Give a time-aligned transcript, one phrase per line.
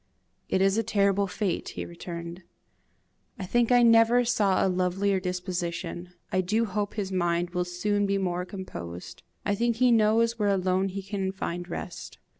[0.49, 2.41] "It is a terrible fate," he returned.
[3.37, 6.09] "I think I never saw a lovelier disposition.
[6.31, 9.21] I do hope his mind will soon be more composed.
[9.45, 12.17] I think he knows where alone he can find rest.